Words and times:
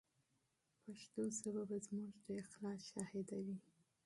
پښتو 0.83 1.21
ژبه 1.37 1.63
به 1.69 1.77
زموږ 1.85 2.11
د 2.25 2.27
اخلاص 2.43 2.79
شاهده 2.91 3.37
وي. 3.45 3.57